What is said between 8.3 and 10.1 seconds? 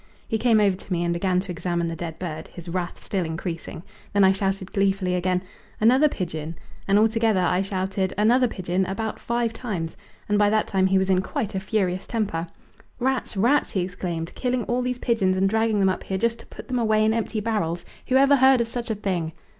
pigeon!" about five times,